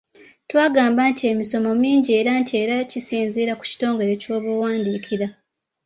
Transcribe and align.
Twagamba 0.49 1.01
nti 1.11 1.23
emisono 1.31 1.69
mingi 1.83 2.11
era 2.19 2.31
nti 2.41 2.53
era 2.63 2.75
kisinziira 2.91 3.53
ku 3.59 3.63
kitongole 3.69 4.13
ky’oba 4.21 4.49
owandiikira. 4.55 5.27